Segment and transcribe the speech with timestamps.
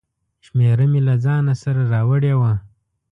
[0.45, 2.53] شمېره مې له ځانه سره راوړې وه.